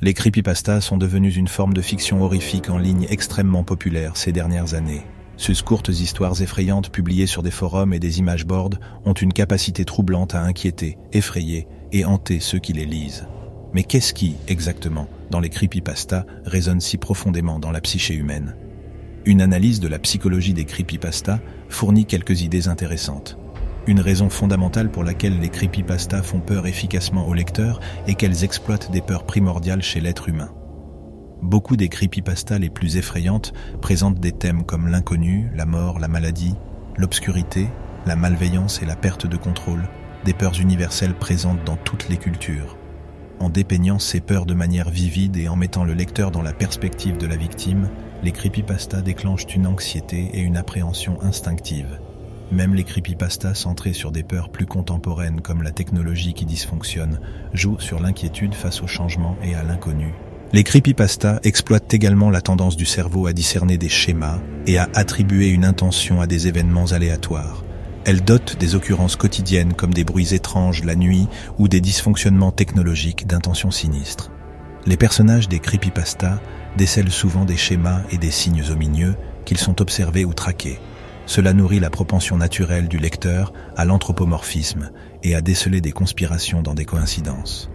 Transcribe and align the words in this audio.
Les 0.00 0.14
creepypastas 0.14 0.82
sont 0.82 0.96
devenus 0.96 1.34
une 1.34 1.48
forme 1.48 1.74
de 1.74 1.82
fiction 1.82 2.22
horrifique 2.22 2.70
en 2.70 2.78
ligne 2.78 3.08
extrêmement 3.10 3.64
populaire 3.64 4.16
ces 4.16 4.30
dernières 4.30 4.74
années. 4.74 5.02
Ces 5.36 5.54
courtes 5.54 5.88
histoires 5.88 6.40
effrayantes 6.40 6.90
publiées 6.90 7.26
sur 7.26 7.42
des 7.42 7.50
forums 7.50 7.92
et 7.92 7.98
des 7.98 8.20
images 8.20 8.46
boards 8.46 8.78
ont 9.04 9.12
une 9.12 9.32
capacité 9.32 9.84
troublante 9.84 10.36
à 10.36 10.42
inquiéter, 10.42 10.98
effrayer 11.12 11.66
et 11.90 12.04
hanter 12.04 12.38
ceux 12.38 12.60
qui 12.60 12.72
les 12.72 12.86
lisent. 12.86 13.26
Mais 13.72 13.82
qu'est-ce 13.82 14.14
qui, 14.14 14.36
exactement, 14.46 15.08
dans 15.32 15.40
les 15.40 15.50
creepypastas, 15.50 16.26
résonne 16.44 16.80
si 16.80 16.96
profondément 16.96 17.58
dans 17.58 17.72
la 17.72 17.80
psyché 17.80 18.14
humaine? 18.14 18.54
Une 19.24 19.42
analyse 19.42 19.80
de 19.80 19.88
la 19.88 19.98
psychologie 19.98 20.54
des 20.54 20.64
creepypastas 20.64 21.40
fournit 21.68 22.06
quelques 22.06 22.42
idées 22.42 22.68
intéressantes. 22.68 23.36
Une 23.88 24.00
raison 24.00 24.28
fondamentale 24.28 24.90
pour 24.90 25.02
laquelle 25.02 25.40
les 25.40 25.48
creepypastas 25.48 26.20
font 26.20 26.40
peur 26.40 26.66
efficacement 26.66 27.26
aux 27.26 27.32
lecteurs 27.32 27.80
est 28.06 28.16
qu'elles 28.16 28.44
exploitent 28.44 28.90
des 28.90 29.00
peurs 29.00 29.24
primordiales 29.24 29.80
chez 29.80 30.02
l'être 30.02 30.28
humain. 30.28 30.50
Beaucoup 31.40 31.74
des 31.74 31.88
creepypastas 31.88 32.58
les 32.58 32.68
plus 32.68 32.98
effrayantes 32.98 33.54
présentent 33.80 34.20
des 34.20 34.32
thèmes 34.32 34.64
comme 34.64 34.88
l'inconnu, 34.88 35.50
la 35.54 35.64
mort, 35.64 36.00
la 36.00 36.08
maladie, 36.08 36.54
l'obscurité, 36.98 37.66
la 38.04 38.14
malveillance 38.14 38.82
et 38.82 38.84
la 38.84 38.94
perte 38.94 39.26
de 39.26 39.38
contrôle, 39.38 39.88
des 40.26 40.34
peurs 40.34 40.60
universelles 40.60 41.16
présentes 41.16 41.64
dans 41.64 41.76
toutes 41.76 42.10
les 42.10 42.18
cultures. 42.18 42.76
En 43.40 43.48
dépeignant 43.48 43.98
ces 43.98 44.20
peurs 44.20 44.44
de 44.44 44.52
manière 44.52 44.90
vivide 44.90 45.38
et 45.38 45.48
en 45.48 45.56
mettant 45.56 45.84
le 45.84 45.94
lecteur 45.94 46.30
dans 46.30 46.42
la 46.42 46.52
perspective 46.52 47.16
de 47.16 47.26
la 47.26 47.36
victime, 47.36 47.88
les 48.22 48.32
creepypastas 48.32 49.00
déclenchent 49.00 49.54
une 49.54 49.66
anxiété 49.66 50.28
et 50.34 50.40
une 50.40 50.58
appréhension 50.58 51.22
instinctive. 51.22 51.98
Même 52.50 52.74
les 52.74 52.84
creepypastas 52.84 53.54
centrés 53.54 53.92
sur 53.92 54.10
des 54.10 54.22
peurs 54.22 54.48
plus 54.48 54.64
contemporaines 54.64 55.42
comme 55.42 55.62
la 55.62 55.70
technologie 55.70 56.32
qui 56.32 56.46
dysfonctionne 56.46 57.20
jouent 57.52 57.80
sur 57.80 58.00
l'inquiétude 58.00 58.54
face 58.54 58.82
au 58.82 58.86
changement 58.86 59.36
et 59.42 59.54
à 59.54 59.62
l'inconnu. 59.62 60.14
Les 60.54 60.64
creepypastas 60.64 61.40
exploitent 61.42 61.92
également 61.92 62.30
la 62.30 62.40
tendance 62.40 62.76
du 62.76 62.86
cerveau 62.86 63.26
à 63.26 63.34
discerner 63.34 63.76
des 63.76 63.90
schémas 63.90 64.38
et 64.66 64.78
à 64.78 64.88
attribuer 64.94 65.48
une 65.48 65.66
intention 65.66 66.22
à 66.22 66.26
des 66.26 66.48
événements 66.48 66.86
aléatoires. 66.92 67.64
Elles 68.06 68.24
dotent 68.24 68.56
des 68.58 68.74
occurrences 68.74 69.16
quotidiennes 69.16 69.74
comme 69.74 69.92
des 69.92 70.04
bruits 70.04 70.32
étranges 70.32 70.84
la 70.84 70.94
nuit 70.94 71.28
ou 71.58 71.68
des 71.68 71.82
dysfonctionnements 71.82 72.52
technologiques 72.52 73.26
d'intentions 73.26 73.70
sinistres. 73.70 74.30
Les 74.86 74.96
personnages 74.96 75.50
des 75.50 75.58
creepypastas 75.58 76.40
décèlent 76.78 77.12
souvent 77.12 77.44
des 77.44 77.58
schémas 77.58 78.00
et 78.10 78.16
des 78.16 78.30
signes 78.30 78.64
omineux 78.70 79.16
qu'ils 79.44 79.58
sont 79.58 79.82
observés 79.82 80.24
ou 80.24 80.32
traqués. 80.32 80.78
Cela 81.28 81.52
nourrit 81.52 81.78
la 81.78 81.90
propension 81.90 82.38
naturelle 82.38 82.88
du 82.88 82.96
lecteur 82.96 83.52
à 83.76 83.84
l'anthropomorphisme 83.84 84.90
et 85.22 85.34
à 85.34 85.42
déceler 85.42 85.82
des 85.82 85.92
conspirations 85.92 86.62
dans 86.62 86.72
des 86.72 86.86
coïncidences. 86.86 87.70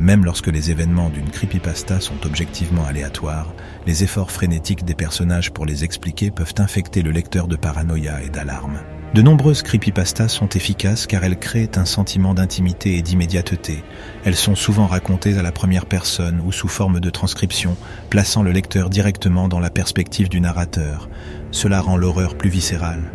Même 0.00 0.24
lorsque 0.24 0.48
les 0.48 0.72
événements 0.72 1.08
d'une 1.08 1.30
creepypasta 1.30 2.00
sont 2.00 2.26
objectivement 2.26 2.84
aléatoires, 2.84 3.54
les 3.86 4.02
efforts 4.02 4.32
frénétiques 4.32 4.84
des 4.84 4.96
personnages 4.96 5.52
pour 5.52 5.66
les 5.66 5.84
expliquer 5.84 6.32
peuvent 6.32 6.54
infecter 6.58 7.02
le 7.02 7.12
lecteur 7.12 7.46
de 7.46 7.54
paranoïa 7.54 8.24
et 8.24 8.28
d'alarme. 8.28 8.80
De 9.16 9.22
nombreuses 9.22 9.62
creepypastas 9.62 10.28
sont 10.28 10.50
efficaces 10.50 11.06
car 11.06 11.24
elles 11.24 11.38
créent 11.38 11.78
un 11.78 11.86
sentiment 11.86 12.34
d'intimité 12.34 12.98
et 12.98 13.02
d'immédiateté. 13.02 13.82
Elles 14.26 14.36
sont 14.36 14.54
souvent 14.54 14.86
racontées 14.86 15.38
à 15.38 15.42
la 15.42 15.52
première 15.52 15.86
personne 15.86 16.42
ou 16.44 16.52
sous 16.52 16.68
forme 16.68 17.00
de 17.00 17.08
transcription, 17.08 17.78
plaçant 18.10 18.42
le 18.42 18.52
lecteur 18.52 18.90
directement 18.90 19.48
dans 19.48 19.58
la 19.58 19.70
perspective 19.70 20.28
du 20.28 20.42
narrateur. 20.42 21.08
Cela 21.50 21.80
rend 21.80 21.96
l'horreur 21.96 22.36
plus 22.36 22.50
viscérale. 22.50 23.10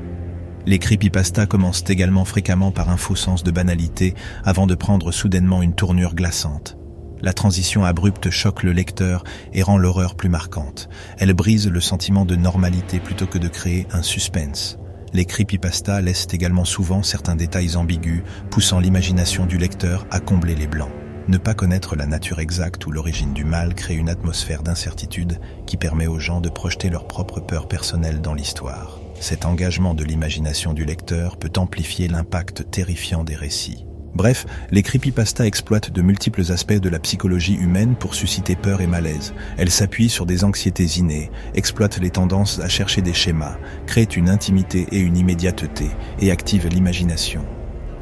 Les 0.66 0.80
creepypastas 0.80 1.46
commencent 1.46 1.88
également 1.88 2.26
fréquemment 2.26 2.72
par 2.72 2.90
un 2.90 2.98
faux 2.98 3.16
sens 3.16 3.44
de 3.44 3.52
banalité 3.52 4.16
avant 4.44 4.66
de 4.66 4.74
prendre 4.74 5.12
soudainement 5.12 5.62
une 5.62 5.76
tournure 5.76 6.16
glaçante. 6.16 6.80
La 7.22 7.34
transition 7.34 7.86
abrupte 7.86 8.32
choque 8.32 8.64
le 8.64 8.74
lecteur 8.74 9.24
et 9.54 9.62
rend 9.62 9.78
l'horreur 9.78 10.16
plus 10.16 10.30
marquante. 10.30 10.90
Elle 11.20 11.34
brise 11.34 11.70
le 11.70 11.80
sentiment 11.80 12.26
de 12.26 12.36
normalité 12.36 13.00
plutôt 13.00 13.28
que 13.28 13.38
de 13.38 13.48
créer 13.48 13.86
un 13.92 14.02
suspense. 14.02 14.80
Les 15.14 15.26
creepypastas 15.26 16.02
laissent 16.02 16.27
également 16.32 16.66
souvent 16.66 17.04
certains 17.04 17.36
détails 17.36 17.76
ambigus, 17.76 18.23
poussant 18.49 18.80
l'imagination 18.80 19.45
du 19.45 19.58
lecteur 19.58 20.05
à 20.10 20.20
combler 20.20 20.55
les 20.55 20.67
blancs. 20.67 20.92
Ne 21.27 21.38
pas 21.38 21.54
connaître 21.54 21.95
la 21.95 22.08
nature 22.08 22.39
exacte 22.39 22.86
ou 22.86 22.92
l'origine 22.92 23.33
du 23.33 23.45
mal 23.45 23.76
crée 23.76 23.95
une 23.95 24.10
atmosphère 24.10 24.64
d'incertitude 24.64 25.39
qui 25.67 25.77
permet 25.77 26.08
aux 26.08 26.20
gens 26.20 26.42
de 26.42 26.49
projeter 26.49 26.89
leurs 26.89 27.08
propres 27.08 27.39
peurs 27.39 27.67
personnelles 27.67 28.22
dans 28.22 28.33
l'histoire. 28.33 28.99
Cet 29.20 29.45
engagement 29.45 29.94
de 29.94 30.04
l'imagination 30.04 30.73
du 30.73 30.83
lecteur 30.83 31.38
peut 31.38 31.52
amplifier 31.58 32.08
l'impact 32.08 32.72
terrifiant 32.72 33.23
des 33.23 33.36
récits. 33.36 33.86
Bref, 34.14 34.45
les 34.72 34.83
creepypastas 34.83 35.45
exploitent 35.45 35.92
de 35.92 36.02
multiples 36.02 36.52
aspects 36.52 36.73
de 36.73 36.89
la 36.89 36.99
psychologie 36.99 37.55
humaine 37.55 37.95
pour 37.95 38.14
susciter 38.14 38.55
peur 38.55 38.82
et 38.82 38.88
malaise. 38.88 39.33
Elles 39.58 39.72
s'appuient 39.72 40.10
sur 40.10 40.26
des 40.26 40.44
anxiétés 40.44 40.99
innées, 40.99 41.32
exploitent 41.55 41.99
les 41.99 42.10
tendances 42.10 42.60
à 42.60 42.67
chercher 42.67 43.02
des 43.02 43.14
schémas, 43.14 43.58
créent 43.88 44.04
une 44.04 44.30
intimité 44.30 44.88
et 44.92 44.99
une 44.99 45.17
immédiateté, 45.17 45.88
et 46.20 46.32
activent 46.32 46.67
l'imagination. 46.67 47.45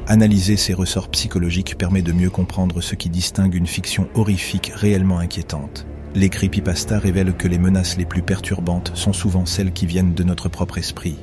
Analyser 0.08 0.56
ces 0.56 0.74
ressorts 0.74 1.10
psychologiques 1.10 1.78
permet 1.78 2.02
de 2.02 2.12
mieux 2.12 2.30
comprendre 2.30 2.80
ce 2.80 2.96
qui 2.96 3.08
distingue 3.08 3.54
une 3.54 3.68
fiction 3.68 4.08
horrifique 4.14 4.72
réellement 4.74 5.20
inquiétante. 5.20 5.86
Les 6.16 6.28
creepypastas 6.28 6.98
révèlent 6.98 7.36
que 7.36 7.46
les 7.46 7.58
menaces 7.58 7.96
les 7.96 8.06
plus 8.06 8.22
perturbantes 8.22 8.90
sont 8.94 9.12
souvent 9.12 9.46
celles 9.46 9.72
qui 9.72 9.86
viennent 9.86 10.14
de 10.14 10.24
notre 10.24 10.48
propre 10.48 10.78
esprit. 10.78 11.18